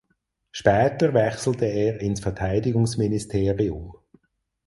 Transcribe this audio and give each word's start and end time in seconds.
Später 0.51 1.13
wechselte 1.13 1.65
er 1.67 2.01
ins 2.01 2.21
Verteidigungsministerium. 2.21 3.97